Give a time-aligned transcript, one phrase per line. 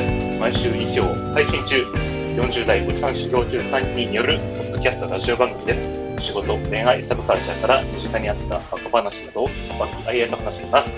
[0.00, 0.38] です。
[0.38, 6.22] 毎週日曜配信中、40代おじさん修行中3人によるポッドキャストラジオ番組です。
[6.22, 10.90] 仕事、恋愛、サブカルチャーから身近にあったバカ話などを和気あいあいと話しています。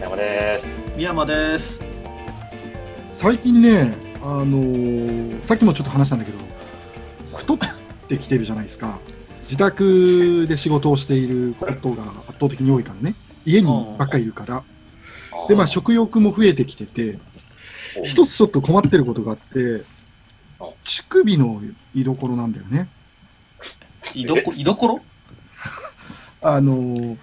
[0.00, 0.66] 山です。
[0.96, 1.80] 三山です
[3.12, 6.38] 最近ね、あのーさっきもちょっと話したんだけど、
[7.34, 7.58] 太っ
[8.08, 9.00] てきてるじゃないですか。
[9.40, 13.16] 自宅で仕事をしていることが圧倒的に多いからね。
[13.44, 14.64] 家にばっかりいるから。
[15.46, 17.18] で、まあ食欲も増えてきてて、
[18.04, 19.82] 一つちょっと困ってることがあって、
[20.84, 21.60] 乳首の
[21.94, 22.88] 居所なんだよね。
[24.14, 25.00] 居どこ居所？
[26.42, 27.16] あのー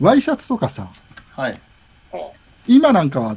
[0.00, 0.90] ワイシャツとかさ、
[1.34, 1.60] はい。
[2.66, 3.36] 今なんかは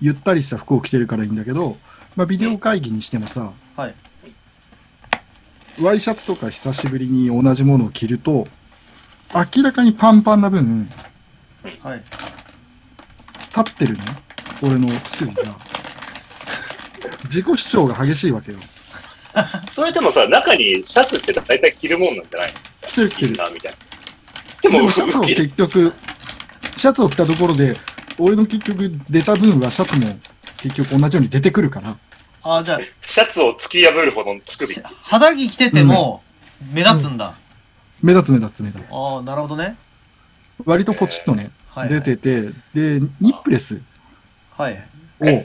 [0.00, 1.76] ゆったりした服を着てるからいいんだけど、
[2.16, 3.94] まあビデオ会議にしてもさ、はい。
[5.80, 8.48] ワイシャツとか久しぶりに同じものを着ると、
[9.34, 10.90] 明らかにパンパンな分、
[11.82, 12.02] はい。
[13.56, 14.00] 立ってるね、
[14.62, 15.42] 俺の乳首が。
[17.30, 18.58] 自己主張が激しいわけよ。
[19.72, 22.88] それでもさ、中にシャツって大体着るもんなんじゃないの？
[22.88, 23.30] 着てる着てる。
[23.30, 23.78] みたいな。
[24.62, 25.92] でも、でもシャツを結局、
[26.76, 27.76] シャツを着たところで、
[28.18, 30.18] 俺の結局出た分はシャツも
[30.58, 31.96] 結局同じように出てくるから、
[32.42, 34.76] あじゃシャツを突き破るほどの乳首。
[34.82, 36.22] あ肌着着てても
[36.72, 37.34] 目立つんだ、
[38.02, 38.92] 目立つ目立つ目立つ。
[38.92, 39.76] ああなるほどね。
[40.64, 42.42] 割とポチッとね、はい出てて、
[42.74, 43.80] で、ニップレス。
[44.58, 44.74] はい。
[45.20, 45.44] を、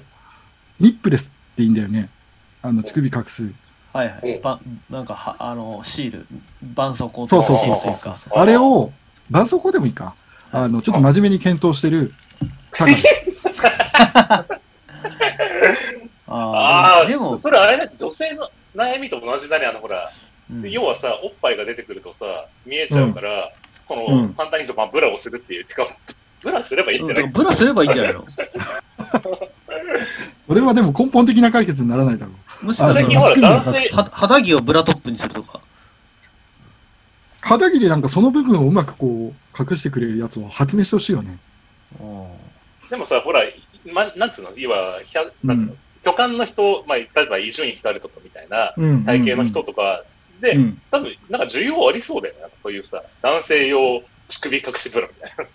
[0.80, 2.10] ニップレスっていいんだよね。
[2.62, 3.50] あの、乳首隠す。
[3.94, 4.30] はいはうん。
[4.30, 6.28] いばなんかはあのシール。
[6.62, 8.38] 絆創膏そうそうそうそうそう。
[8.38, 8.92] あれを、
[9.28, 10.14] 絆創膏でもいいか。
[10.52, 12.10] あの、ちょっと真面目に検討してる、
[12.72, 13.46] タカです。
[16.28, 20.12] ああでもそれあれだ、女性の悩みと同じだね、あのほら、
[20.52, 20.70] うん。
[20.70, 23.54] 要はさ、おっぱいが出てくるとさ、見えちゃうから、
[23.88, 24.34] この、うん。
[24.34, 25.66] 簡単に言うと、まあ、ブラをするっていう。
[25.66, 25.88] てか、
[26.46, 28.26] ブラすればいいんじゃない、うんブラすればいいんじゃないの？
[30.48, 32.66] それはでも根本的な解決にならないだろう。
[32.68, 33.62] むしろ最近ほら、
[34.12, 35.60] 肌着をブラトップにするとか
[37.42, 41.38] 肌着でなんかその部分をうまくこう、隠してくれるやつを発明してほしいよね。
[42.00, 42.28] うん
[42.90, 43.42] でもさ、ほら、
[43.92, 49.04] ま、なんつうの、要は、ひゃなんつうの、巨漢の人、まあ、例えば伊集院光とかみたいなうん。
[49.06, 50.04] 体型の人とか
[50.40, 50.82] で、うん。
[50.92, 52.42] 多分、なんか需要ありそうだよね。
[52.62, 55.46] そういうさ、男性用乳首隠しブラみたいな。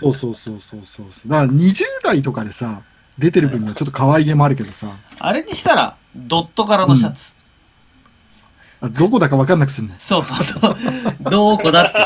[0.00, 1.06] そうそうそうそうそう。
[1.28, 2.82] だから20代とかでさ、
[3.18, 7.34] 出てる分にはちょっと可愛げもあるけどさ、あれにしたらドット柄のシャツ、
[8.80, 9.94] あどこだかわかんなくすんの？
[10.00, 10.76] そうそうそう
[11.30, 11.98] どこだって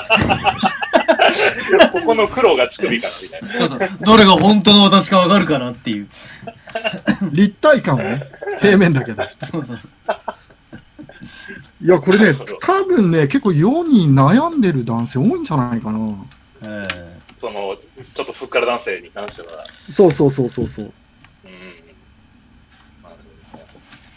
[1.92, 3.48] ここの黒が乳首かなみたいな。
[3.68, 3.88] そうそう。
[4.00, 6.08] どれが本当の私かわかるかなっていう。
[7.32, 8.24] 立体感をね、
[8.60, 9.22] 平面だけど。
[9.44, 9.90] そうそうそう。
[11.82, 16.09] いや、これね多分ね、結構世に悩んでる男性多いんじゃないかな。
[16.62, 17.76] えその、
[18.14, 19.48] ちょっとふっから男性に関しては。
[19.91, 20.92] そうそうそうそうそう。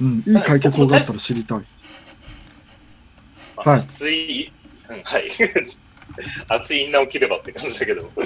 [0.01, 0.23] うん。
[0.25, 1.59] いい解決法があったら知りたい。
[3.57, 4.51] まあはい熱い、
[4.89, 5.31] うん、はい。
[6.47, 8.09] 熱いインナーを着ればって感じだけど。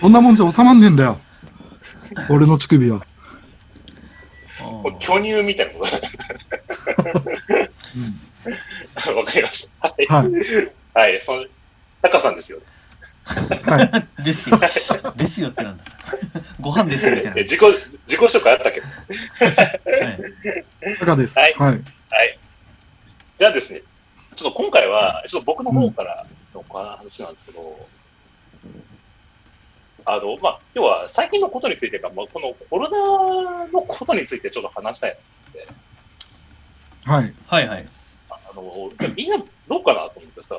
[0.00, 1.20] そんなもんじゃ収まんねえんだよ。
[2.28, 3.04] 俺の乳首は。
[5.00, 6.00] 巨乳みたいなことだ
[9.14, 9.88] わかりました。
[9.88, 10.06] はい。
[10.06, 10.32] はい。
[10.94, 11.20] はい。
[11.20, 11.44] その、
[12.02, 12.58] タカさんですよ。
[13.26, 13.90] はい。
[14.18, 14.56] う んですよ。
[15.16, 15.84] ですよってなんだ。
[16.60, 17.40] ご飯ですよみたいな。
[17.40, 17.60] え自己、
[18.06, 18.80] 自己紹介あったっけ？
[18.80, 19.60] は
[20.88, 21.36] いいかがです。
[21.38, 21.70] はいはい。
[21.70, 22.38] はい。
[23.38, 23.82] じゃあですね、
[24.36, 26.24] ちょっと今回は、ちょっと僕の方から
[26.54, 27.88] の話なんですけど、
[30.04, 35.18] あの、まあ、要は最近のことについてか、まあ、このコロナのことについてちょっと話したい。
[37.06, 37.32] はい。
[37.46, 37.88] はいはい。
[38.28, 40.56] あの、みんなどうかなと思ってさ、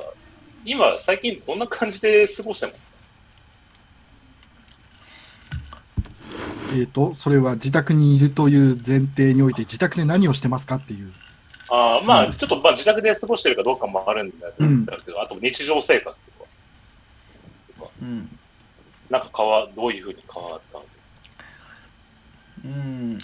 [0.64, 2.88] 今最近どんな感じで過ごしてます？
[6.74, 11.12] えっ、と、それは自宅にいるという前提において、自宅で何をしてますかっていう。
[11.70, 16.16] あーまあ、ちょっとまあ自宅で過ごしてるかどうかもあるんだけど、うんあと日常生活
[17.76, 18.38] とか、うん。
[19.10, 20.84] なんか変わ、どういうふうに変わったの？
[22.64, 23.18] うん。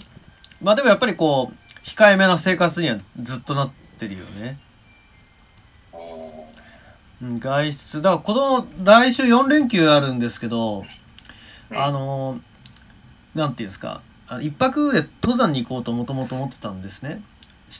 [0.61, 1.55] まあでもやっぱりこう、
[1.85, 4.57] 控えめな生活にはずっとなってるよね。
[7.39, 8.01] 外出。
[8.01, 10.83] だからこの来週4連休あるんですけど、
[11.69, 12.39] うんあの、
[13.35, 14.01] なんていうんですか。
[14.27, 17.21] あ一泊で登山に行こうともともと思ってたんですね。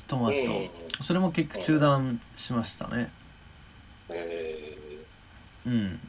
[0.08, 0.51] 友達と。
[0.51, 0.69] うん
[1.01, 3.12] それも結局中断しましたね。
[4.10, 4.78] え
[5.66, 6.00] うん。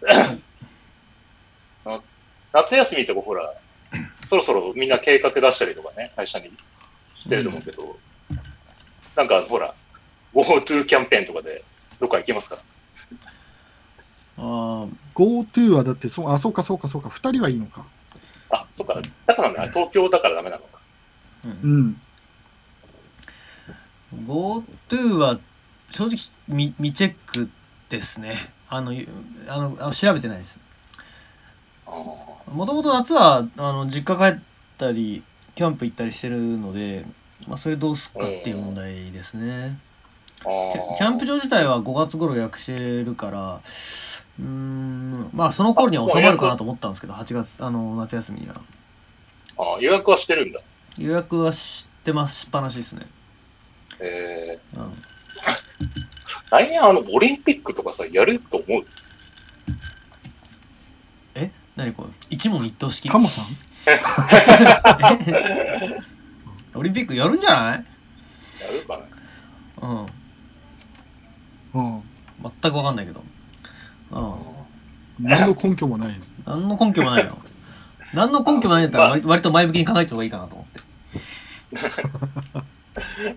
[0.00, 0.40] ー
[2.52, 3.52] 夏休みとかほら、
[4.28, 6.46] そろそろみんな計画出したりとかね、会社に
[7.22, 7.98] してると思うけど、
[9.16, 9.74] なんかほら、
[10.34, 11.64] GoTo キャンペーンとかで
[12.00, 12.58] どっか行けますか？
[14.38, 17.84] あ GoTo はだってそう、あ、そうかそうかそうか、2人はいいのか。
[18.50, 19.00] あ、そっか。
[19.26, 20.78] だからね、東京だからダメなのか。
[21.44, 22.00] ーううんん。
[24.26, 25.38] GoTo は
[25.90, 26.10] 正直
[26.48, 27.50] 未未チェック
[27.90, 28.36] ですね
[28.68, 29.06] あのゆ
[29.46, 30.58] あのあ調べてないです
[31.86, 31.90] あ
[32.52, 34.40] もともと夏はあの実家帰っ
[34.76, 35.22] たり
[35.54, 37.04] キャンプ行ったりしてるので、
[37.46, 39.78] まあ、それどうすっかっていう問題ですね。
[40.40, 43.60] キャンプ場自体は5月頃予約してるから
[44.38, 48.54] うーんまあその頃には収まるかなと思ったんですけど8月あの夏休みには。
[49.58, 50.60] あー予約はしてるんだ。
[50.96, 53.06] 予約はしてますしっぱなしですね、
[54.00, 54.94] えうん、ー、
[56.50, 58.82] 来年あの、オリンピックとかさ、やると思う？
[58.82, 58.84] え
[61.78, 62.08] 何これ？
[62.28, 63.08] 一問一答式？
[63.08, 63.44] タモさん？
[66.74, 67.68] オリンピックやるんじゃない？
[67.70, 67.84] やる
[68.86, 68.98] か
[69.80, 69.92] なう
[71.80, 71.80] ん。
[71.80, 72.02] うん。
[72.42, 73.22] 全く分かんないけど。
[74.10, 74.34] うん。
[75.24, 76.24] 何の根拠もないの？
[76.46, 77.38] 何の根拠もないよ
[78.12, 80.80] 何の根拠もないんだったら割割と前向きに考えた方がいいかなと思って。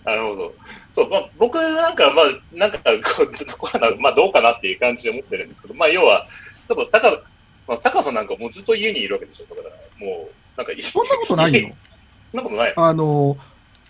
[0.06, 0.54] なるほど。
[0.96, 2.80] そう、まあ、僕なんか、まあ、なんか、
[3.16, 6.28] こう、コロナ、まあ、どうかなっていう感じで思ってるんですけど、まあ、要は、
[6.68, 7.22] ちょっと、高、
[7.71, 9.56] まあ、高さんなんかもうずっと家にいるわけでしょ。
[9.56, 11.69] だから、もう、なんか、そんなことないよ。
[12.31, 12.73] そんなことない。
[12.75, 13.38] あの、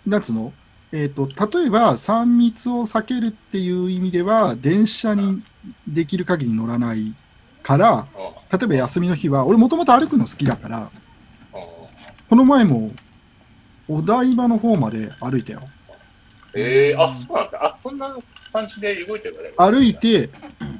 [0.06, 0.52] なんつうの？
[0.92, 5.42] えっ、と、例えば3密を避けるっていう意味では、電車に
[5.88, 7.12] できる限り乗らない
[7.62, 10.90] から、あ例えば休みの日は、俺もともと歩くの好きだから、あ
[12.28, 12.92] この前も
[13.88, 15.62] お台場の方まで歩いたよ。
[16.54, 17.58] ええあ、そうなんだ。
[17.64, 18.16] あ、そんな
[18.52, 20.28] 感じで動いてるから歩い、て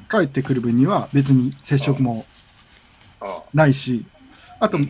[0.09, 2.32] 帰ってくる分には別に接触もあ
[3.53, 4.05] ないし、
[4.59, 4.83] あとうん、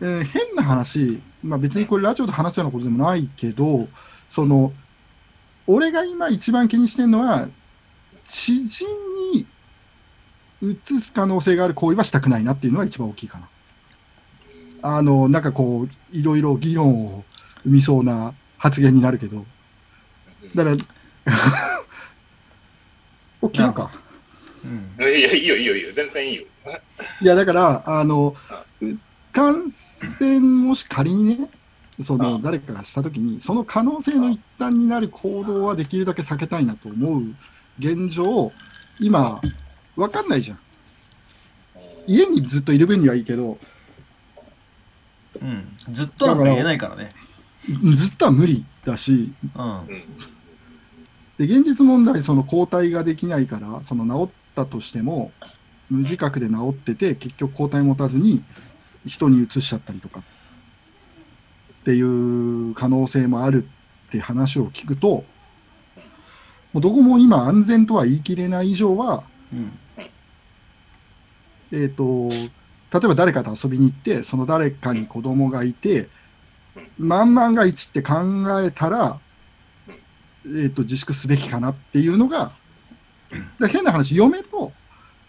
[0.00, 3.88] えー変な話、まあ、別にこれラジオで話すようなことでもないけど、
[4.28, 4.72] その、
[5.66, 7.48] 俺が今一番気にしてるのは、
[8.24, 8.86] 知人
[9.32, 9.46] に
[10.62, 13.48] 移す可能性がある行為はしたくないなっていうのが一番大きいかな。
[14.82, 17.24] あの、なんかこう、いろいろ議論を
[17.62, 19.46] 生みそうな発言になるけど、
[20.54, 20.76] だから、
[23.40, 23.90] お切ろうか。
[24.64, 25.92] うんいや、いいよ、いいよ、いいよ。
[25.94, 26.44] 全然いいよ。
[27.20, 28.34] いや、だから、あの、
[29.32, 31.50] 感染もし仮にね、
[32.00, 37.22] そのあ誰かがしたときに、その可能性の一端になる行動はできるだけ避けたいなと思う
[37.78, 38.50] 現状、
[39.00, 39.40] 今、
[39.96, 40.58] わかんないじゃん。
[42.06, 43.58] 家にずっといる分にはいいけど、
[45.40, 45.68] うん。
[45.92, 47.12] ずっとなんか言えないからね。
[47.94, 49.64] ずっとは無理だし、うん。
[49.64, 49.86] うん。
[51.38, 55.32] で現実問題、その抗体ができないから、その治ったとしても、
[55.94, 58.42] 無自覚で治ってて、結局抗体持たずに
[59.06, 60.20] 人に移しちゃったりとか。
[60.20, 63.68] っていう可能性もある
[64.08, 65.24] って話を聞くと、
[66.72, 69.72] もうどこも今安全とは言い切れない以上は、うん。
[71.72, 72.46] えっ、と、例
[73.04, 76.08] えば誰かと遊びに行って、その誰かに子供がいて、
[76.98, 78.14] 万万が一って考
[78.62, 79.20] えたら、
[80.46, 82.52] えっ、と、自粛すべきかなっていうのが、
[83.60, 84.72] で変な話、嫁と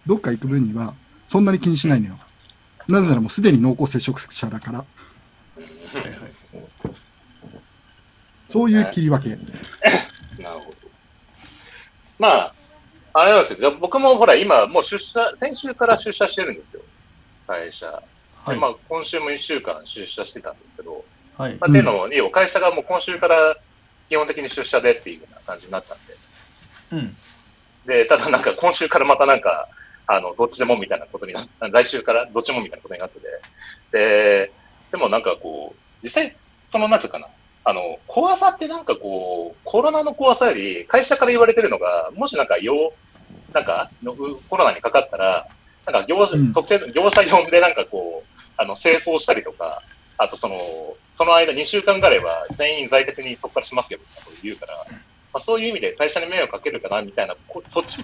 [0.06, 0.94] どっか行く分には、
[1.28, 2.20] そんなに気にしないのよ。
[2.88, 4.86] なぜならもうすでに濃厚接触者だから、は
[5.94, 6.12] いはい
[8.50, 9.36] そういう切り分け。
[10.42, 10.78] なるほど。
[12.18, 12.54] まあ、
[13.12, 13.72] あれなんですよ。
[13.72, 16.82] 僕もほら、今、もう出社、先週から出社してるんですよ。
[17.48, 17.88] 会社。
[17.88, 21.04] はいでまあ、今週も1週間出社してたんですけど、
[21.38, 23.58] はいまあ、っていうのも、要は会社がもう今週から
[24.08, 26.14] 基本的に出社でっていうような感じになったんで。
[26.94, 27.18] うん
[27.86, 29.68] で、ただなんか今週からまたなんか、
[30.08, 33.28] あの、どっちでもみたいなことになっ来週からどっちもみたいなことになってて。
[33.92, 34.52] で、
[34.92, 36.36] でもなんかこう、実際、
[36.72, 37.28] その、なんつうかな、
[37.64, 42.94] あの、怖さってなんかこう、コロナの怖さより、会社から言われてるのが、もしなんか、よ
[43.52, 45.48] う、なんか、のうコロナにかかったら、
[45.86, 49.82] なんか業者、うん特定の業者呼んでなんかこう、あの、清掃したりとか、
[50.18, 50.56] あとその、
[51.18, 54.74] その間2週間ぐらいは全員在宅にそこからしますけど、みたいなこと言うから、
[55.34, 57.98] まあ、そういう意味で会社に迷惑かけるかな、みたいな、こそっち、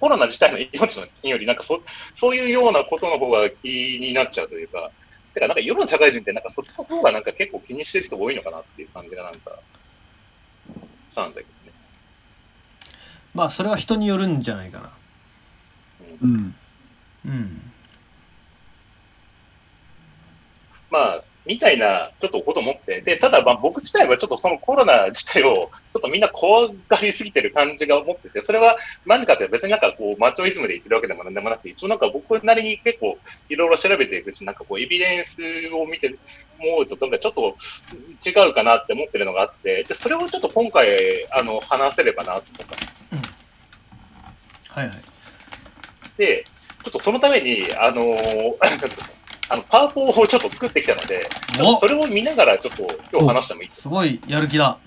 [0.00, 1.80] コロナ自体の命の金より、なんかそ、
[2.16, 4.90] そういうようなことの方が気になっちゃうというか、
[5.34, 9.58] てか、なんか世の社会人ってなんかそっちの方がなんか結構気にしてる人多いのかなっていう感じがなんか、
[11.12, 11.72] したんだけどね。
[13.34, 14.92] まあそれは人によるんじゃないかな
[16.22, 16.54] うんうん。
[17.26, 17.72] うん
[20.90, 28.76] まあ、みたいな、ちょっとこと思って、で、ただ、まあ、僕自体はちょっとそのコロナ自体を、ちょっとみんな怖がりすぎてる感じが思ってて、それは
[29.06, 33.16] 何かって別になんかこう、マッチョイズムで言ってるわけでもなんでもなくて、一応なんか僕なりに結構
[33.48, 36.14] いろいろ調べていくうちに、なんかこう、エビデンスを見て、
[36.60, 37.56] 思うと、なんかちょっと
[38.28, 40.88] 違うかなって思ってるのがあって、で、それをちょっと今回、
[41.32, 42.74] あの、話せればなとか。
[44.68, 44.96] はいはい。
[46.18, 46.44] で、
[46.84, 49.17] ちょっとそのために、あのー
[49.50, 51.26] あの、パワポをちょっと作ってきたので、
[51.80, 54.78] それを見ながらちょっと今日話してもいいですすごいやる気だ。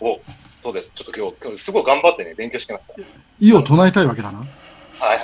[0.00, 0.20] お
[0.62, 0.92] そうです。
[0.94, 3.08] ちょっと今日、今日すごい頑張ってね、勉強してきました。
[3.40, 4.38] 意を唱えたいわけだな。
[4.38, 4.48] はい
[5.00, 5.18] はい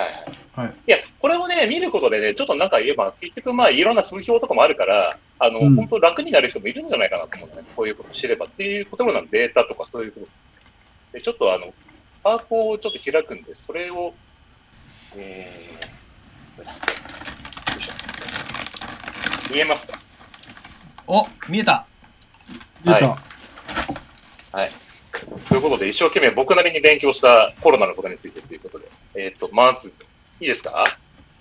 [0.56, 0.68] はい。
[0.68, 0.74] はい。
[0.86, 7.64] いや、これをね、見ることでね、ちょっとなんか言えば、結局まあいろんな風評とかもあるから、あの、うん本当楽になる人もいるんじゃないかなと思うんだね。
[7.76, 10.26] こういうことを知ればっていうことなんデータとかそういうこと。
[11.12, 11.72] で、ちょっとあの、
[12.24, 14.14] パワポをちょっと開くんで、それを、
[15.16, 17.05] えー、
[19.50, 19.98] 見えますか？
[21.06, 21.86] お、見えた。
[22.84, 23.08] 出た。
[24.52, 24.64] は
[25.48, 29.88] ということで、一生懸命僕なりに勉強したコロナのことについてということで、えっ、と、まず、
[30.40, 30.84] いいですか？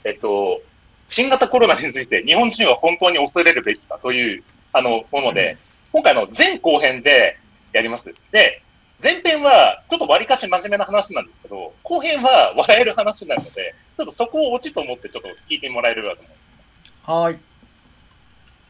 [0.03, 0.61] えっ、と、
[1.09, 5.57] 新型コロナについて日本人は本当に恐れるべきかという、あの、もので、
[5.91, 7.37] 今回の前後編で
[7.73, 8.13] やります。
[8.31, 8.61] で、
[9.03, 17.11] 前編はちょっと割かし真面目な話なんですけど、後編は笑える話になるので、ちょっとそこをオチと思ってちょっと聞いてもらえればと思います。
[17.11, 17.39] はーい。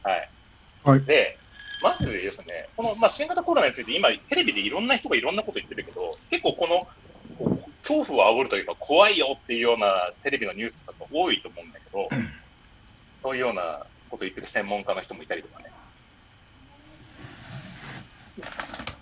[0.05, 0.29] はい。
[0.83, 1.37] はいで、
[1.81, 6.87] まずですね、この、まあ、新型コロナについて今、テレビでいろんな人がいろんなこと言ってるけど、結構この、
[7.39, 12.07] こう恐怖を煽るというか、怖いよっていうようなテレビのニュースとか多いと思うんだけど、
[13.23, 15.71] そういうようなこと言ってる専門家の人もいたりとかね。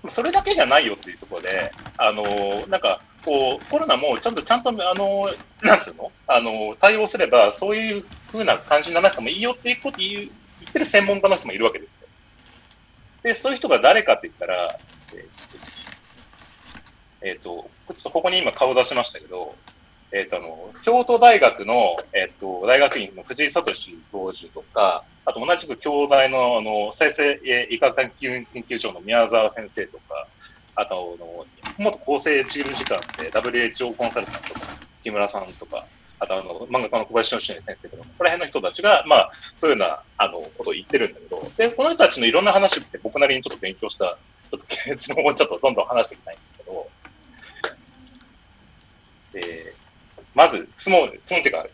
[0.09, 2.23] それだけじゃないよっていうところで、あの
[2.67, 5.29] なんか、こう、コロナもちゃんと、ちゃんと、あの
[5.61, 6.11] なんつうの？
[6.27, 10.29] あの対応すれば、そういう風な感じにならなくてもいいよっていうこと言う言
[10.73, 12.07] ってる専門家の人もいるわけですよ。
[13.21, 14.77] で、そういう人が誰かって言ったら、
[17.21, 19.55] えっ、ーと、ちょっとここに今顔出しましたけど、
[20.11, 23.63] えっ、と、あの、京都大学の、えっ、と、大学院の藤井聡
[24.11, 27.39] 教授とか、あと同じく京大の、あの、生
[27.69, 30.27] 医科研究研究所の宮沢先生とか、
[30.75, 31.45] あと、あの、
[31.77, 34.67] 元厚生事務次官で WHO コンサルタントとか、
[35.03, 35.85] 木村さんとか、
[36.29, 44.17] あの、漫画家の小林俊先生とか、ここら辺の人たちが、まあ、そういうような、あの、ことを言ってるんだけど、で、この人たちのいろんな話って僕なりにちょっと勉強した、
[44.51, 46.89] ちょっと結論をちょっとどんどん話していきたいんですけど、
[49.33, 49.73] で、
[50.33, 51.65] まず、質問、質問っていうか、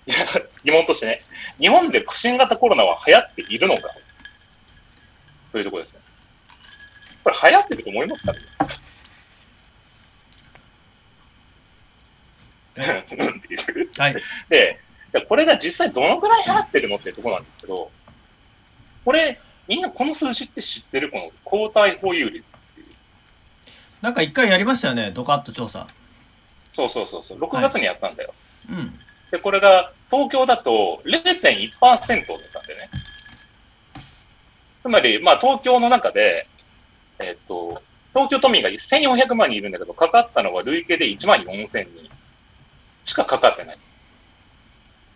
[0.63, 1.21] 疑問としてね、
[1.59, 3.83] 日本で新型コロナは流行っているのか
[5.51, 5.99] というところですね。
[7.23, 8.39] これ流行ってると思いますかね
[12.85, 14.15] うんっていうはい。
[14.49, 14.79] で、
[15.27, 17.91] これが実際どのぐらい流行ってるのってところなんですけど、
[19.05, 22.95] これ、みんなこの数字って知ってるこの抗体保有率っていう。
[24.01, 25.87] なんか一回やりましたよね、ドカッと調査。
[26.73, 28.33] そうそうそうそう、6月にやったんだよ。
[28.69, 28.93] うん。
[29.31, 32.89] で、これが東京だと0.1%だったんだよね。
[34.81, 36.47] つまり、まあ東京の中で、
[37.19, 37.81] えっと、
[38.13, 42.09] 東京都民が1400万人いるんだけど、かかったのは累計で1万4000人
[43.09, 43.77] しかかかってない。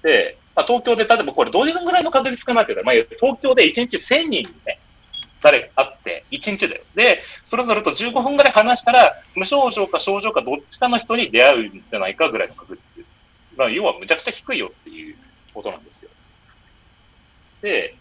[0.02, 4.80] で、まあ、東京で例えばこれどういうぐらいの確率かなって言ったら、まあ、東京で1日1000人にね、
[5.42, 6.84] 誰あって、1日だよ。
[6.96, 13.08] で、それぞれと15分ぐらい話したら、無症状か症状かどっちかの人に出会うんじゃないかぐらいの確率。
[13.56, 15.18] まあ、要はむちゃくちゃ低いよっていう
[15.54, 16.10] ことなんですよ。
[17.62, 17.96] で、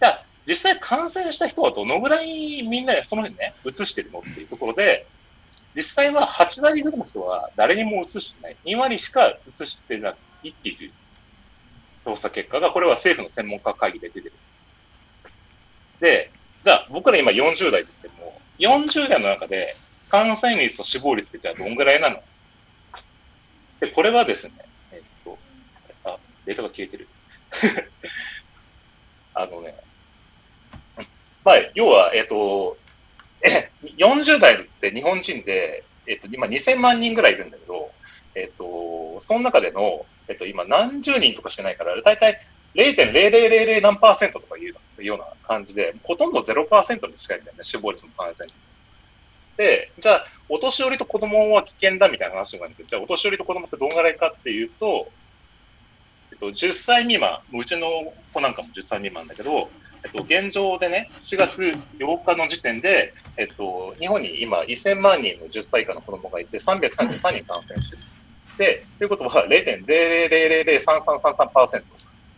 [0.00, 5.06] じゃあ、実際感染した人はどのぐらいみんなその辺ね、移してるのっていうところで、
[5.76, 8.56] 実際は8割ぐらいの人は誰にも移してない。
[8.64, 10.92] 2割しか移してないっていう
[12.04, 14.32] 調査結果が、これは政府の専門家会議で出てる。
[16.00, 16.30] で、
[16.64, 19.76] じゃあ僕ら今40代ですけども、40代の中で
[20.08, 22.22] 感染率と死亡率ってじゃあどんぐらいなの？
[23.80, 24.52] で、これはですね、
[24.92, 25.38] えっと、
[26.04, 26.16] あ、
[26.46, 27.06] データが消えてる。
[29.34, 29.74] あのね、
[31.44, 32.78] まあ、要は、えっと、
[33.98, 37.90] 40代って日本人で、えっと、今2000万人ぐらいいるんだけど、
[38.34, 42.40] えっと、その中での、えっと、今何十人とかしかないから、だいたい
[42.74, 48.54] 0.0000何パーセントとかいうような感じで、ほとんど0%に近いんだよね、死亡率の感染率。
[49.56, 55.10] で、じゃあ、お年寄りと子供は危険だみたいな話があるんで、じゃあ、お年寄りと子供ってどんぐらいかっていうと、
[56.32, 59.70] えっと、10歳未満、うちの子なんかも10歳未満だけど、
[60.06, 61.76] えっと、現状でね、4月8
[62.24, 68.02] 日の時点で、えっと、日本に今1000万人の10歳以下の子供がいて、333人感染してる。
[68.56, 71.82] で、ということは0.00003333%。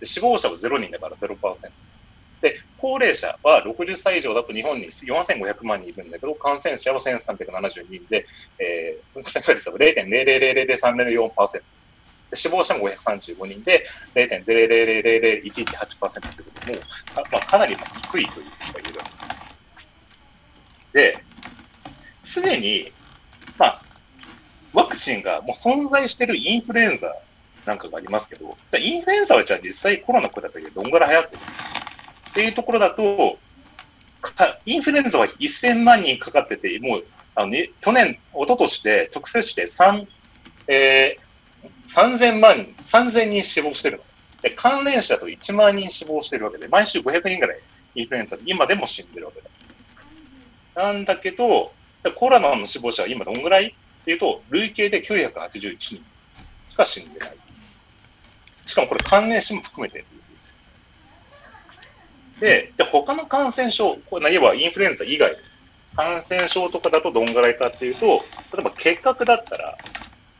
[0.01, 1.37] で死亡者は0人だから0%。
[2.41, 8.25] で、高齢者は60歳以上だと日本に4500万人いるんだけど、感染者は1370人で、
[8.59, 11.63] えー、感染率は0.00000304%。
[12.35, 15.85] 死亡者も535人で、0.00001118%という
[16.45, 16.83] ことで、もう
[17.25, 17.77] か,、まあ、かなり
[18.13, 19.05] 低いということが言えるわ
[20.93, 21.23] けです。
[21.23, 21.25] で、
[22.25, 22.93] すでに、
[23.59, 23.83] まあ、
[24.73, 27.15] ワクチンがもう存在しているインフルエンザ
[27.67, 31.41] なんかがありますけど、インフルエンザはじゃあ実際コロナ比べてどんぐらい流行ってる
[32.31, 33.39] っていうところだと、
[34.67, 40.07] インフルエンザは1000万人かかってて、もう、あのね、去年、一昨年で直接して3、
[40.69, 44.05] えー、3000万人、3000人死亡してるの。
[44.43, 47.61] で、関連者だと1万人死亡しているわけで、毎週500人ぐらい
[47.95, 49.49] インフルエンザで今でも死んでるわけだ。
[50.75, 51.73] なんだけど、
[52.15, 56.03] コロナの死亡者は今どんぐらいっていうと、累計で981人し
[56.77, 57.37] か死んでない。
[58.67, 60.05] しかもこれ関連死も含めて
[62.41, 65.35] で、で他の感染症、これ、いわばインフルエンザ以外、
[65.97, 69.77] 感染症とかだとどんぐらいかっていうと、例えば結核だったら、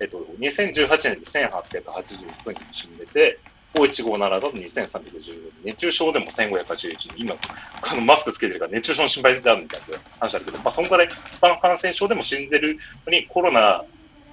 [0.01, 3.39] えっと、2018年で1881人死んでて、
[3.79, 7.35] O157 だと2354人、熱中症でも1581人、今、
[7.83, 13.85] あのマスクつけてるから熱中症の心配だみたいな話だけど、まあ、そんぐらい一般感染症でも死んでるのに、コロナ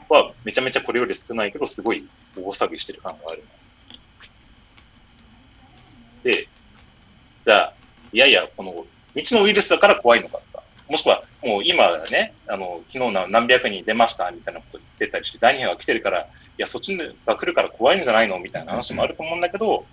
[0.10, 3.44] はめちゃめちゃこれより少ないけど、すごい大騒ぎしてる感がある。
[6.24, 6.48] で、
[7.46, 7.74] じゃあ、
[8.12, 18.40] いやいや、この未知のウイルスだから怖いのかとか、もしくはもう今ね、あの昨日何百人出ましたみたいなこと言ってたりして、第2波が来てるから、いや、そっちが来るから怖いんじゃないの？
[18.40, 19.86] みたいな話もあると思うんだけど、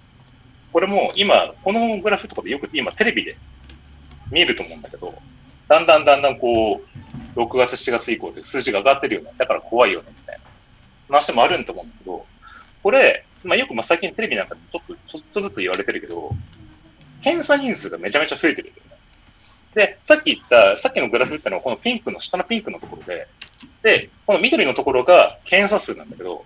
[0.73, 3.37] これも今、このグラフとかでよく今テレビで
[4.31, 5.14] 見ると思うんだけど、
[5.69, 6.83] だんだんだんだんこ
[7.37, 9.31] う、6月、7月以降で数字が上がってるよね。
[9.37, 10.42] だから怖いよね、みたいな
[11.09, 12.26] 話もあると思うんだけど、
[12.83, 16.35] これ、まあ、よくまあ最近テレビなんかでちょっとちょっとずつ言われてるけど、
[17.23, 18.97] 検査人数がめちゃめちゃ増えてるんだよね。
[19.75, 23.26] で、さっき言った、さっきのグラフってのはこのピンクの、下のピンクのところで、
[23.83, 26.45] で、この緑のところが検査数なんだけど、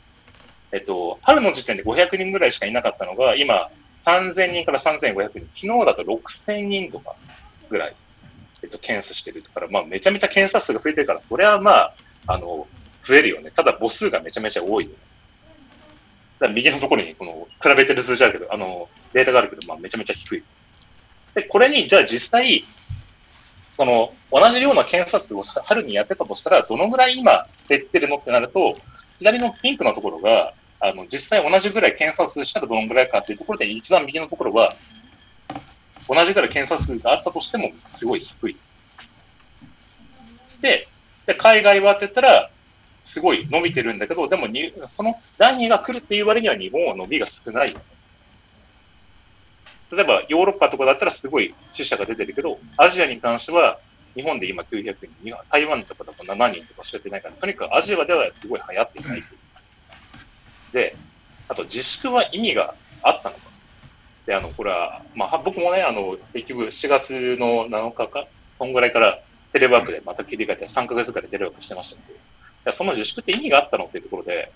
[0.72, 3.70] えっと、春の時点で500人ぐらいしかいなかったのが、今、
[4.04, 7.14] 3000人から3500人、昨日だと6000人とか
[7.68, 7.96] ぐらい、
[8.62, 11.94] えっと、検査してるから、まあ、めちゃめちゃ検査数が増えてるから、それはまあ、
[12.26, 12.66] あの、
[13.06, 13.50] 増えるよね。
[13.50, 14.96] ただ母数がめちゃめちゃ多いよね。
[16.38, 20.42] だ右のところに、この、比べてる数字あるけど、あの、データがあるけど、まあ、めちゃめちゃ低い。
[21.34, 22.64] で、これに、じゃあ実際、
[23.76, 28.74] その、同じような検査数を春にやってたとしたら、どのぐらい今、減ってるのってなると、
[29.18, 34.70] 左のピンクのところが、あの、実際同じぐらい検査数したらどのぐらいかっていうところで、一番右のところは、
[36.08, 38.56] 同じぐらい検査数があったとしても、すごい低い。
[40.60, 40.88] で、
[41.26, 42.50] で海外はって言ったら、
[43.04, 47.74] すごい伸びてるんだけど、でもに、その第2が来るっていう割には日本は伸びが少ない。
[49.90, 53.78] 例えばヨーロッパとかだったらすごい死者が出てるけど、アジアに関しては
[54.16, 59.22] 日本で今900人、台湾とかだと7人とかしか出ないから、とにかくアジアではすごい流行っていない
[60.72, 60.96] で、
[61.48, 63.42] あと自粛は意味があったのか。
[64.24, 68.26] で、あの、これは、まあ、僕もね、あの、結局4月の7日か、
[68.58, 69.20] そんぐらいから
[69.52, 72.12] テレワークでまた切り替えて3ヶ月ぐらいテレワークしてましたけ
[72.64, 74.50] ど、その自粛って意味があったのっていうところで、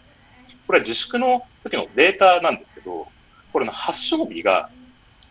[0.67, 3.07] これは自粛の時のデータなんですけど、
[3.53, 4.71] これの発症日が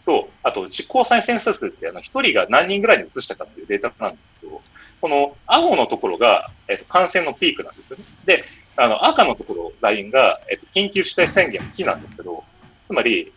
[0.06, 4.58] と、あと実行再生数ってあの1人が何人ぐらいに移したかっていうデータなんですけど、
[5.02, 8.04] この青のところが、えっと、感染のピークなんですよね。
[8.26, 8.44] で、
[8.78, 12.44] あの赤のところ、ラインが、えっと、緊急事態宣言の日なんですけど、
[12.88, 13.32] つまり、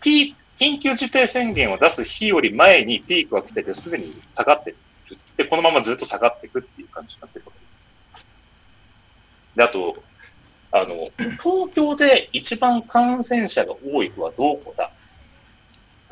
[0.00, 4.76] ピ緊急事態宣言を出す日より前にピークが来てて、すでに下がってる。
[5.36, 7.44] で、このままずっと下がっていくっていう感じになってる
[9.56, 10.02] で、あと、
[10.70, 11.10] あの、
[11.42, 14.90] 東京で一番感染者が多い区はどこだ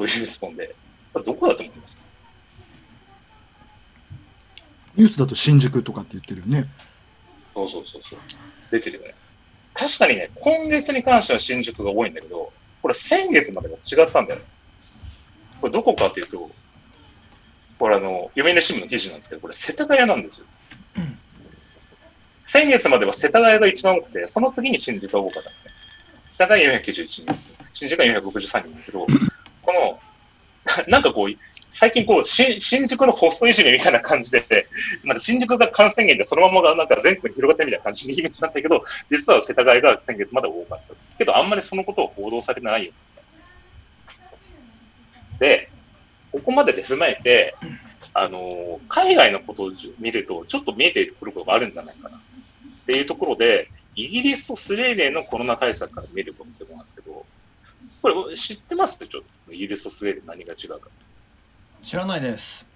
[0.00, 0.74] という質問で、
[1.12, 2.00] どこだと思いますか？
[4.96, 6.64] ニュースだと新宿とかって言ってるよね。
[7.52, 8.20] そうそうそうそう。
[8.70, 9.14] 出てるよね。
[9.74, 14.46] 確かにね、今月に関しては新宿が多いんだけど、これ先月までは違ったんだよね。
[15.60, 16.50] これどこかっていうと、
[17.78, 20.46] これあの、読売新聞の記事なんですけど、これ世田谷なんですよ。
[22.48, 25.72] 先月までは世田谷が一番多くて、その次に新宿が多かったんですね。
[26.38, 27.26] 世田谷491人、
[27.74, 29.06] 新宿が463人だけど、
[29.70, 30.00] こ
[30.76, 31.36] の、 なんかこう、
[31.74, 34.44] 最近こう、新宿のホストいじめみたいな感じで、
[35.04, 40.94] なんか新宿が感染源でそのままがなんか全国に広がったみたいな感じにイメージなんだけど、実は世田谷が先月まで多かった。
[41.16, 42.92] けど、あんまりそのことを報道されてないよ。
[45.38, 45.70] で、
[46.32, 47.54] ここまでで踏まえて、
[48.12, 52.16] あの、海外のことを見ると、ちょっと見えてくることがあるんじゃないかな。
[52.16, 52.20] っ
[52.86, 56.99] ていうところで、イギリスとスウェーデンのコロナ対策から見ることって、
[58.02, 60.88] これ知ってますちょっとイギリスとスウェーデン何が違うか。
[61.82, 62.66] 知らないです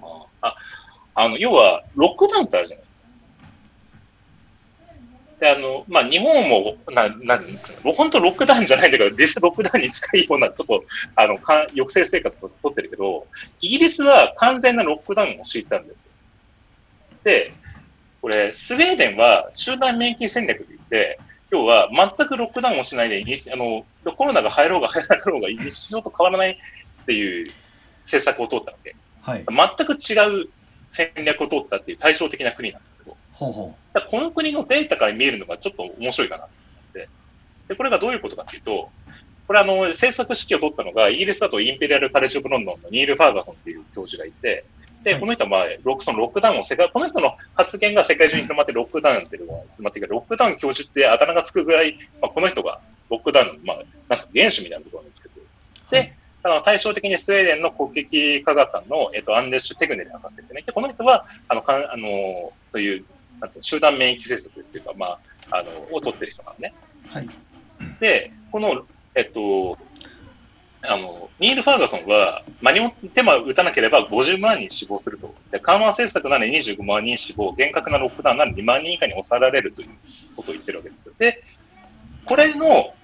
[0.00, 0.56] ああ
[1.14, 2.96] あの要はロックダウンってあるじゃないですか。
[5.40, 7.44] であのまあ、日本もななん
[7.82, 13.26] 本当ロックダウンじゃないんだけど、実際ロックダウンに近いようなちょっとあのか抑制生活をとってるけど、
[13.60, 15.96] イギリスは完全なロックダウンを敷いたんですよ。
[17.24, 17.52] で、
[18.22, 23.84] これ、スウェーデンは集団免疫戦略で言って、要は全くロックダウンをしないで、にあの
[24.16, 26.56] コロナが入ろうが入らなかろうが、日常と変わらないっ
[27.06, 27.46] ていう
[28.04, 28.96] 政策を取ったわけ。
[29.22, 29.44] はい。
[29.76, 30.48] 全く違う
[30.92, 37.08] 戦略を取ったっていう対照的な国なんですけど、ほうほだからこの国のデータから見えるのがちょっと面白いかなと思って。
[37.68, 38.90] で、これがどういうことかっていうと、
[39.46, 44.64] これあの、政策指揮を取ったのが、イギリスだとインペリアル・カレッジ・オブ・ロンドンのニール・ファーガソンっていう教授がいて、
[45.06, 53.76] で、はいこの人はまあ、ロックそのロックダウンを世界、この人の発言が世界中に広まってロックダウンっていうのが広まってロックダウン教授ってあだ名がつくぐらい、まあ、この人がロックダウンの、まあ、
[54.08, 55.34] なんか原種みたいなところなんですけど、
[55.92, 60.62] で、あの対照的にスウェーデンの国益科学館の、えっと、アンデッシュ・テグネル博士ですね。
[60.66, 63.04] で、この人は、あの、かんあのそういう、
[63.40, 65.06] なんていうの集団免疫政策っていうか、ま
[65.50, 66.74] あ、あの、を取ってる人なのね。
[67.10, 67.28] はい。
[68.00, 69.78] で、この、えっと、
[70.82, 75.34] あの、ニール・ファーガソンは、何も手間打たなければ50万人死亡すると。
[75.50, 79.88] で緩和政策なら25万人死亡、厳格なロックダウンなら2万人以下に抑えられるという
[80.36, 81.12] ことを言ってるわけですよ。
[81.18, 81.42] で、
[82.24, 82.94] これの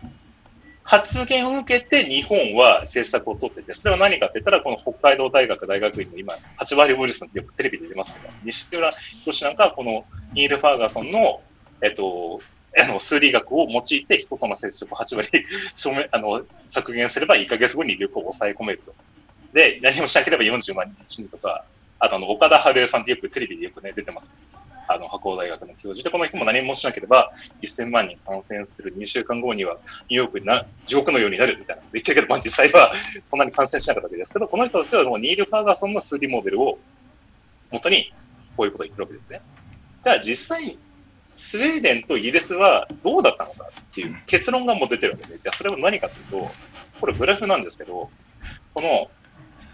[0.85, 8.91] 発言を受けて日本は政策を取ってて、それは何かって言ったら、この北海道大学大学院の今、8割ウイルスってよくテレビで出ますけど、西村
[9.25, 10.05] 仁なんかはこの
[10.35, 11.41] ニール・ファーガソンの、
[11.83, 12.41] えっと、
[12.79, 15.29] あの数理学を用いて人との接触を8割
[15.77, 18.95] 証明あの削減すれば1ヶ月後に流行を抑え込めると。
[19.53, 21.65] で、何もしなければ40万人死ぬとか、
[21.99, 24.27] あとあの岡田春江さんってよくテレビでよくね、出てます。
[24.89, 27.33] あの、白鴎大学の教授で、この人も何もしなければ
[27.63, 32.93] 1000万人感染する2週間後にはニューヨークにな地獄のようになるみたいなこと言ってるけど、まあ、実際は
[33.31, 36.79] そんなに感染しなかったわけですけど、この人たちはもうニール・ファーガーソンの数理モデルを
[37.71, 38.13] 元に
[38.57, 39.41] こういうことを言ってるわけですね。
[40.05, 40.79] じゃあ実際、
[41.53, 46.51] スウェーデンとイギリスはどうだったのかっていう結論がもう出てるわけで、じゃあそれは何かというと、
[46.99, 48.09] これグラフなんですけど、
[48.73, 49.11] この、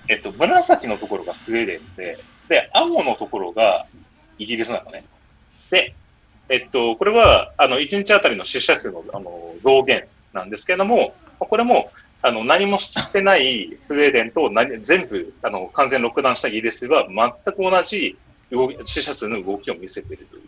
[0.08, 3.86] えっと、紫のところがスウェーデンで、で、青のところが
[4.38, 5.04] イギリスなのね。
[5.70, 5.94] で、
[6.48, 18.18] えっと、これは、あの、1日あたりの死者数の、あの、増減なんですけれども、これも、あの、何もしてないスウェーデンと何全部、あの、完全ロックダウンしたイギリスは全く同じ
[18.50, 20.42] 動き死者数の動きを見せているという。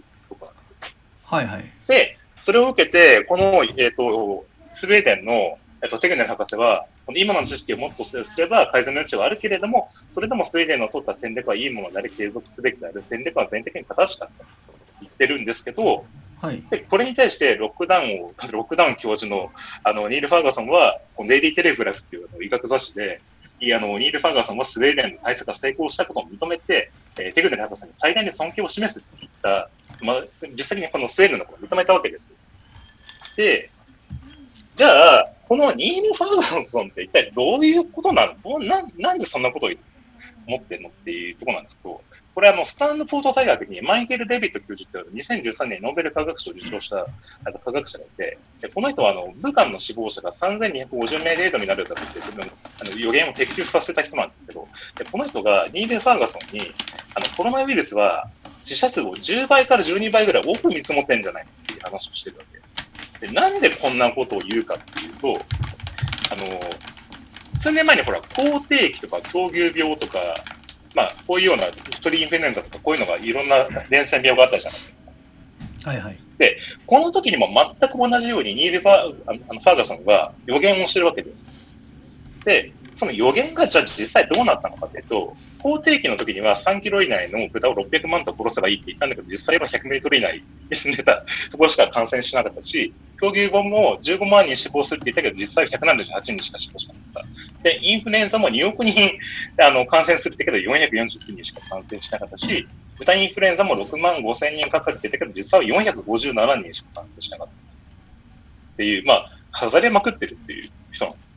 [1.31, 1.65] はいはい。
[1.87, 13.05] で、それを受けて、この、えっ、と、スウェーデンの、えっ、と、テグネル博士は、今の知識をもっとすれば改善の余地はあるけれども、それでもスウェーデンの取った戦略はいいものであり、継続すべきである。
[13.09, 14.45] 戦略は全体的に正しかったと
[15.01, 16.05] 言ってるんですけど、
[16.41, 16.63] はい。
[16.71, 19.51] で、これに対してロックダウンを、ロックダウン教授の、
[19.85, 23.21] あの、ニール・ファーガソンは、このレイディ・テレグラフっていう医学雑誌で、
[23.61, 29.69] いやあの、ニール・ファーガソンはスウェーデンの対策が成功したことを認めて、えーテグネル博士に最大に尊敬を示すって言った、
[30.03, 30.25] まあ、
[30.57, 33.37] 実際にこのスウェーデンのことを認めたわけです。
[33.37, 33.71] で、
[34.77, 38.59] じゃあ、このニール・ファーガソンって一体どういうことなの？
[38.61, 39.71] ななんでそんなことを
[40.47, 47.07] 思ってんのっていうところなんですけど、これあの、スタンドフォード大学にマイケル・デビット教授っていう2013年にノーベル科学賞を受賞したあ
[47.51, 52.49] の科学者がいて、でこの人はあの武漢の死亡者が3250名程度になるだろうって自分
[52.81, 56.73] あの予言を的中させた人なんですけど、でこの人がニール・ファーガソンに
[57.17, 58.31] あのコロナウイルスは
[58.71, 62.45] 死者数を10倍から12倍ぐらい多く見積もってんじゃないっていう話をしてるわ
[63.21, 63.27] け。
[63.27, 70.19] でなんでこんなことを言うかっていうと、あの、数年前にほら、口蹄疫とか狂牛病とか、
[70.95, 71.65] まあ、こういうような
[72.01, 74.97] 鳥インフルエンザとか、こういうのがいろんな伝染病があったじゃないです
[75.85, 75.91] か。
[75.91, 76.19] はいはい。
[76.87, 77.49] この時にも
[77.81, 82.45] 全く同じようにニールファーあのあのファーガソンが予言をしてるわけです。
[82.45, 97.25] で、その予言がじゃあ実際どうなったのかというと、口蹄疫の時には3キロ以内の豚を600万頭殺せばいいって言ったんだけど、実際は100メートル以内に住んでたところしか感染しなかったし、狂牛本も15万人死亡するって言ったけど、実際は178人しか死亡しなかっ
[97.57, 97.63] た。
[97.63, 99.13] で、インフルエンザも2億人
[99.59, 107.53] あの感染するって言ったけど、449人しか感染しなかったし、豚インフルエンザも6万5千人かかるって言ったけど、実際は457人しか感染しなかった。
[108.75, 111.30] っていう、まあ、飾れまくってるっていう人なんです。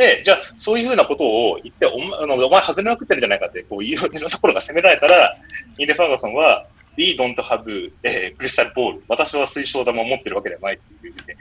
[0.00, 5.36] で、じゃあ、そういうふうなことを言って、お前、あのお前外れまくってるじゃないかって、こう、いろいろなところが責められたら、
[5.76, 9.02] ニーレ・ファーガソンは、We don't have、えー、クリスタルボール。
[9.08, 11.36] 私は水晶玉を持ってるわけではないっていうふうにね、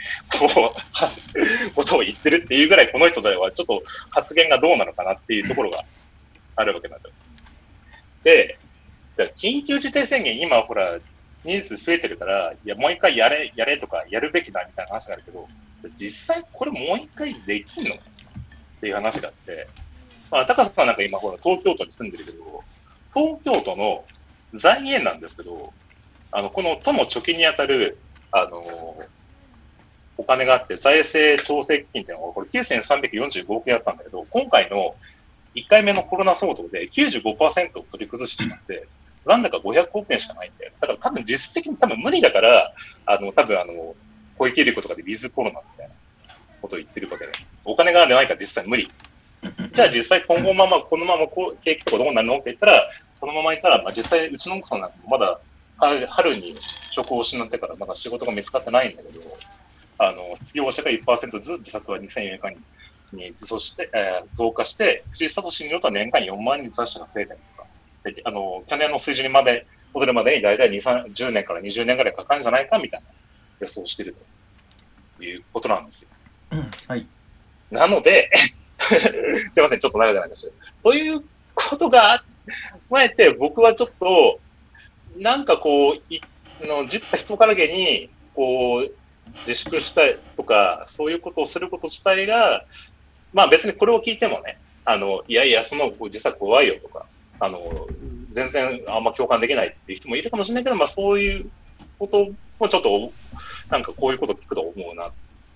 [0.53, 5.81] こう、 ことを言ってるっていうぐらい、この人ではちょっと発言がどうなのかなっていうところが
[6.57, 7.15] あるわけなんだよ。
[8.25, 8.57] で、
[9.15, 10.99] じゃ緊急事態宣言、今ほら、
[11.45, 15.47] 人数増えてるから、いや、もう一回やれ、やれとか、やるべきだみたいな話になるけど、
[15.97, 17.95] 実際これもう一回できんの
[18.79, 19.67] っていう話があって、
[20.31, 22.63] まあ、高瀬さんなんか今ほら、東京都に住んでるけど、
[23.13, 24.05] 東京都の
[24.53, 25.73] 財源なんですけど、
[26.31, 27.97] あの、この都の貯金に当たる、
[28.31, 28.97] あの、
[30.17, 34.95] お金があって、財政調整基金っていうのが、これ9345億円あったんだけど、今回の
[35.55, 38.87] 1回目のコロナ騒動で95%を取り崩してしまって、
[39.25, 40.71] なんだか500億円しかないんだよ。
[40.79, 42.73] だから多分実質的に多分無理だから、
[43.05, 43.95] あの、多分あの、
[44.37, 45.93] 小池百合子とかでウィズコロナみたいな
[46.61, 47.31] ことを言ってるわけで、
[47.65, 48.89] お金がないから実際無理。
[49.71, 52.35] じゃあ実際今後まま、このままこう景気とかどうなるの？
[52.35, 55.39] って言ったら、このままいたら、まあ、実際うちの奥さんなんかもまだ
[55.77, 56.55] 春春に
[56.93, 59.21] 職を失ってからまだ仕事が見つかってないんだけど、
[59.97, 62.57] あの、失業者が1%ずつ自殺は2004年間に
[63.11, 67.67] にそして、えー増加して、藤井聡によると年間4万人自殺者が増えたりとか、
[68.03, 73.07] であの去年の水準にまで戻るまでに大体2、3 10年から20年ぐらいかかるんじゃないかみたいな
[73.61, 74.15] 予想をしている
[75.17, 76.09] ということなんですよ。
[76.87, 77.05] はい。
[77.71, 78.29] なので、
[78.79, 80.53] すいません、ちょっと長くなりましたけど。
[80.83, 82.23] そういうことが
[82.89, 84.39] 踏えて、僕はちょっと、
[85.17, 86.21] なんかこう、い
[86.61, 88.91] のじった人からげに、こう、
[89.47, 92.65] 自粛したいとか、そういうことをすること自体が、
[93.33, 97.05] まあ別にこれを聞いてもね、あの、いやいや、その実は怖いよとか、
[97.39, 97.87] あの、
[98.33, 101.49] 全然あんま共感できないっていう人もいるかもしれないけど、まあそういう
[101.99, 103.11] こともちょっと、
[103.69, 105.11] なんかこういうこと聞くと思うなっ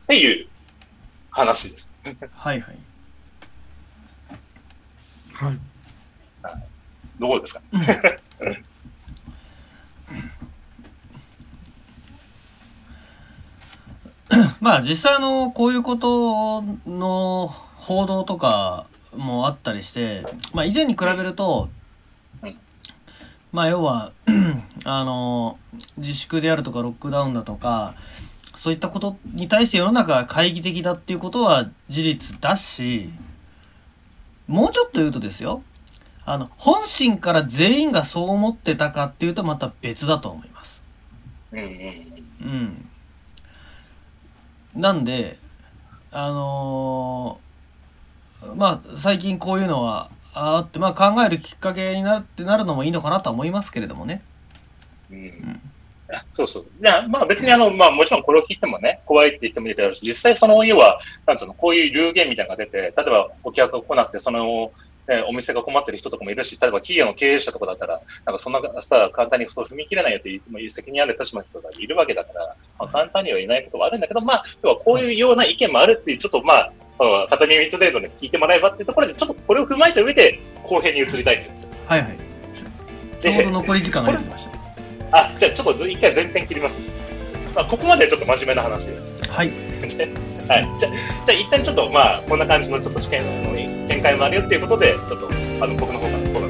[0.07, 0.47] ていう
[1.33, 1.87] 話です。
[2.35, 2.77] はいはい。
[5.33, 5.59] はい。
[7.19, 7.61] どうですか？
[14.61, 21.69] まあ実際あのこういうことの報道とかもあったりして、まあ、以前に比べると
[22.41, 22.57] うん
[23.51, 24.11] まあ要は
[24.85, 25.59] あの
[25.97, 27.93] 自粛であるとかロックダウンだとか
[28.55, 33.09] そういったことに対して世の中が懐疑的だっていうことは事実だし
[34.47, 35.63] もうちょっと言うとですよ
[36.25, 40.83] あの本心から全員がそう思ってたかっていうとまた別だと思います。
[42.41, 42.89] うん。
[44.75, 45.37] なんで、
[46.11, 54.21] あのーまあ最近こういうのはあって、まあ考えるきっかけになってなるのもいいのかなとは思いますけれどもね。
[55.11, 55.61] うん
[56.35, 56.63] そうそう。
[56.63, 64.71] いや、まあ別にあの、まあもちろんこれを聞いてもね、怖いって言ってもいいけど、実際その家は、なんつうの、こういう流言みたいなのが出て、例えばお客が来なくて、その、
[65.07, 81.69] えーお店が困ってる人とかもいるし、例えば企業の経営者とかだったら、なんかそんなさ、簡単にそう踏み切れないよって言っても責任ある立場の人がいるわけだから、まあ、簡単には言えないことはあるんだけど、まあ、要はこういうような意見もあるっていう、ちょっとまあ、うん片耳程度で聞いてもらえばっていうところで、ちょっとこれを踏まえた上で、後編に移りたいんですよ。
[81.87, 82.33] はいはい。
[83.19, 84.62] ちょうど残り時間が出てきました
[85.13, 86.75] あ、じゃあちょっと一回前編切ります。
[87.55, 89.21] まあ、ここまではちょっと真面目な話です。
[89.21, 89.33] た。
[89.33, 89.51] はい。
[90.49, 90.67] はい。
[90.79, 95.29] じゃあ、じゃあ一旦ちょっと、まあ、こんな感じのちょっと試験の見解もあるよっていうことで、ちょっと、
[95.61, 96.42] あの、僕の方から